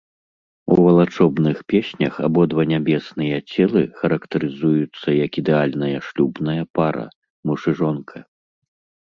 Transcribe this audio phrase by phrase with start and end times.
[0.75, 7.05] У валачобных песнях абодва нябесныя целы характарызуюцца як ідэальная шлюбная пара,
[7.51, 8.17] муж і жонка.